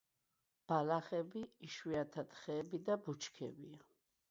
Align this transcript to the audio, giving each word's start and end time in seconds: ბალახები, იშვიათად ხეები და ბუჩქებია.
ბალახები, 0.71 1.43
იშვიათად 1.67 2.35
ხეები 2.41 2.83
და 2.91 2.99
ბუჩქებია. 3.07 3.81